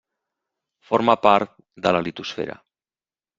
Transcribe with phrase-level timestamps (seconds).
[0.91, 1.53] Forma part
[1.87, 2.57] de la litosfera.